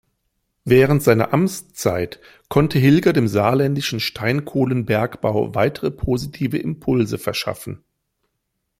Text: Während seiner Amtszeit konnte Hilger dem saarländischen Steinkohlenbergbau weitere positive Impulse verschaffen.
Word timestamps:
Während 0.65 1.03
seiner 1.03 1.31
Amtszeit 1.31 2.19
konnte 2.49 2.79
Hilger 2.79 3.13
dem 3.13 3.27
saarländischen 3.27 3.99
Steinkohlenbergbau 3.99 5.53
weitere 5.53 5.91
positive 5.91 6.57
Impulse 6.57 7.19
verschaffen. 7.19 7.83